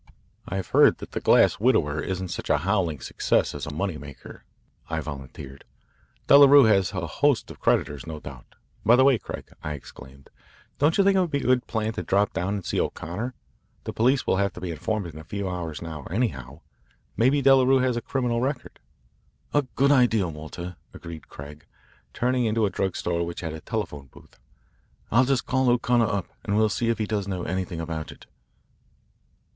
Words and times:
"I've 0.47 0.69
heard 0.69 0.97
that 0.97 1.11
'The 1.11 1.19
Grass 1.21 1.59
Widower' 1.59 2.01
isn't 2.01 2.29
such 2.29 2.49
a 2.49 2.57
howling 2.57 3.01
success 3.01 3.53
as 3.53 3.67
a 3.67 3.71
money 3.71 3.99
maker," 3.99 4.45
I 4.89 4.99
volunteered. 4.99 5.63
"Delarue 6.25 6.63
has 6.63 6.91
a 6.93 7.05
host 7.05 7.51
of 7.51 7.59
creditors, 7.59 8.07
no 8.07 8.19
doubt. 8.19 8.55
By 8.83 8.95
the 8.95 9.03
way, 9.03 9.19
Craig," 9.19 9.51
I 9.63 9.73
exclaimed, 9.73 10.31
"don't 10.79 10.97
you 10.97 11.03
think 11.03 11.17
it 11.17 11.19
would 11.19 11.29
be 11.29 11.41
a 11.41 11.43
good 11.43 11.67
plan 11.67 11.93
to 11.93 12.01
drop 12.01 12.33
down 12.33 12.55
and 12.55 12.65
see 12.65 12.79
O'Connor? 12.79 13.35
The 13.83 13.93
police 13.93 14.25
will 14.25 14.37
have 14.37 14.53
to 14.53 14.59
be 14.59 14.71
informed 14.71 15.05
in 15.05 15.19
a 15.19 15.23
few 15.23 15.47
hours 15.47 15.83
now, 15.83 16.05
anyhow. 16.05 16.61
Maybe 17.15 17.43
Delarue 17.43 17.77
has 17.83 17.95
a 17.95 18.01
criminal 18.01 18.41
record." 18.41 18.79
"A 19.53 19.67
good 19.75 19.91
idea, 19.91 20.27
Walter," 20.27 20.77
agreed 20.95 21.29
Craig, 21.29 21.67
turning 22.11 22.45
into 22.45 22.65
a 22.65 22.71
drug 22.71 22.95
store 22.95 23.23
which 23.23 23.41
had 23.41 23.53
a 23.53 23.61
telephone 23.61 24.07
booth. 24.07 24.39
"I'll 25.11 25.25
just 25.25 25.45
call 25.45 25.69
O'Connor 25.69 26.07
up, 26.09 26.25
and 26.43 26.57
we'll 26.57 26.69
see 26.69 26.89
if 26.89 26.97
he 26.97 27.05
does 27.05 27.27
know 27.27 27.43
anything 27.43 27.79
about 27.79 28.11
it. 28.11 28.25